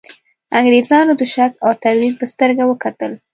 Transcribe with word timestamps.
انګرېزانو 0.57 1.13
د 1.17 1.21
شک 1.33 1.51
او 1.65 1.71
تردید 1.83 2.13
په 2.19 2.25
سترګه 2.33 2.63
وکتل. 2.67 3.11